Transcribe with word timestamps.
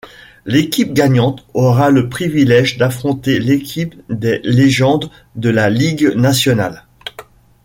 L'équipe 0.47 0.95
gagnante 0.95 1.45
aura 1.53 1.91
le 1.91 2.09
privilège 2.09 2.79
d'affronter 2.79 3.37
l'équipe 3.39 3.93
des 4.09 4.39
légendes 4.43 5.11
de 5.35 5.51
la 5.51 5.69
Ligue 5.69 6.15
nationale. 6.15 6.87